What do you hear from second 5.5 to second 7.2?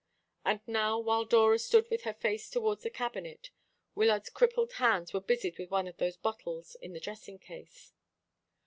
with one of those bottles in the